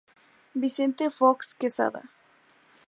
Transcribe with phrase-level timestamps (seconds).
[0.63, 2.01] Vicente Fox Quezada.